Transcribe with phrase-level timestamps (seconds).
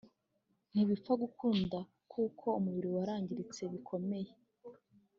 [0.71, 1.77] ntibipfa gukunda
[2.11, 4.31] kuko umubiri uwa warangiritse bikomeye